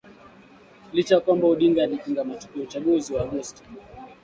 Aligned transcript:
licha 0.93 1.15
ya 1.15 1.21
kwamba 1.21 1.47
Odinga 1.47 1.83
alipinga 1.83 2.23
matokeo 2.23 2.61
ya 2.61 2.67
uchaguzi 2.67 3.13
wa 3.13 3.21
Agosti 3.21 3.63